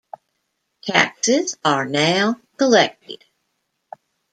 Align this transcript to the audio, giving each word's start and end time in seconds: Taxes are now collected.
Taxes 0.81 1.57
are 1.63 1.85
now 1.85 2.41
collected. 2.57 3.23